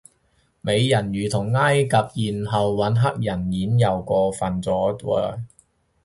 [0.61, 5.41] 美人魚同埃及妖后搵黑人演又過份咗嘅